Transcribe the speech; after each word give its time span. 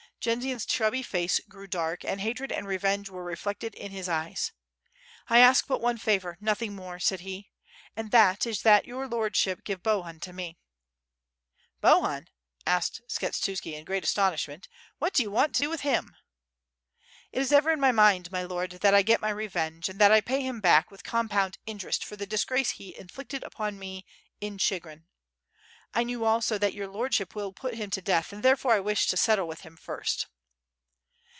Jendzian's 0.23 0.67
chubby 0.67 1.01
face 1.01 1.39
grew 1.49 1.65
dark, 1.65 2.05
and 2.05 2.21
hatred 2.21 2.51
and 2.51 2.67
revenge 2.67 3.09
were 3.09 3.23
reflected 3.23 3.73
in 3.73 3.89
his 3.89 4.07
eyes. 4.07 4.51
"I 5.27 5.39
ask 5.39 5.65
but 5.65 5.81
one 5.81 5.97
favor, 5.97 6.37
nothing 6.39 6.75
more," 6.75 6.99
said 6.99 7.21
he, 7.21 7.49
"and 7.95 8.11
that 8.11 8.45
is 8.45 8.61
that 8.61 8.85
your 8.85 9.07
Lordship 9.07 9.63
give 9.63 9.81
Bohun 9.81 10.19
to 10.19 10.31
me." 10.31 10.59
"Bohun?" 11.81 12.27
asked 12.67 13.01
Skshetuski, 13.09 13.73
in 13.73 13.83
great 13.83 14.03
astonishment. 14.03 14.67
"What 14.99 15.13
do 15.15 15.23
you 15.23 15.31
want 15.31 15.55
to 15.55 15.63
do 15.63 15.71
with 15.71 15.81
him?" 15.81 16.15
"It 17.31 17.41
is 17.41 17.51
ever 17.51 17.71
in 17.71 17.79
my 17.79 17.91
mind, 17.91 18.31
my 18.31 18.43
Lord, 18.43 18.73
that 18.83 18.93
I 18.93 19.01
get 19.01 19.21
my 19.21 19.31
revenge, 19.31 19.89
and 19.89 19.97
that 19.97 20.11
I 20.11 20.21
pay 20.21 20.41
him 20.41 20.59
back, 20.61 20.91
with 20.91 21.03
compound 21.03 21.57
interest, 21.65 22.05
for 22.05 22.15
the 22.15 22.27
disgrace 22.27 22.69
he 22.69 22.95
inflicted 22.95 23.41
upon 23.43 23.79
me 23.79 24.05
in 24.39 24.59
Chigrin. 24.59 25.07
I 25.93 26.03
knew 26.05 26.23
also 26.23 26.57
that 26.57 26.73
your 26.73 26.87
Lordship 26.87 27.35
will 27.35 27.51
put 27.51 27.73
him 27.73 27.89
to 27.89 28.01
death, 28.01 28.31
and 28.31 28.43
therefore 28.43 28.71
I 28.75 28.79
wish 28.79 29.07
to 29.07 29.17
settle 29.17 29.45
with 29.45 29.61
him 29.61 29.75
first." 29.75 30.27